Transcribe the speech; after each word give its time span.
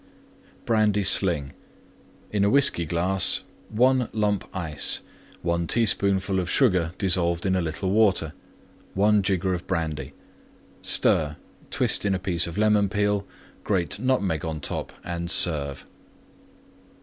BRANDY 0.65 1.03
SLING 1.03 1.53
In 2.31 2.43
a 2.43 2.49
Whiskey 2.49 2.85
glass: 2.87 3.41
1 3.69 4.09
lump 4.13 4.49
Ice. 4.51 5.01
1 5.43 5.67
teaspoonful 5.67 6.43
Sugar 6.45 6.93
dissolved 6.97 7.45
in 7.45 7.53
little 7.63 7.91
Water. 7.91 8.33
1 8.95 9.21
jigger 9.21 9.59
Brandy. 9.59 10.13
Stir; 10.81 11.35
twist 11.69 12.03
in 12.03 12.15
a 12.15 12.17
piece 12.19 12.47
of 12.47 12.57
Lemon 12.57 12.89
Peel; 12.89 13.27
grate 13.63 13.99
Nutmeg 13.99 14.43
on 14.43 14.59
top 14.59 14.91
and 15.03 15.29
serve. 15.29 15.85